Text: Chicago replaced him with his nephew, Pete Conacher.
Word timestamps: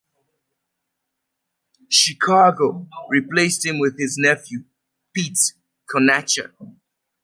Chicago 1.89 2.87
replaced 3.07 3.63
him 3.67 3.77
with 3.77 3.99
his 3.99 4.17
nephew, 4.17 4.63
Pete 5.13 5.37
Conacher. 5.87 6.53